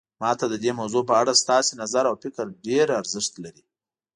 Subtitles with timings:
[0.21, 3.63] ما ته د دې موضوع په اړه ستاسو نظر او فکر ډیر ارزښت لري